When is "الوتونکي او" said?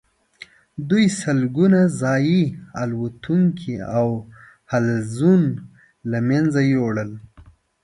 2.81-4.07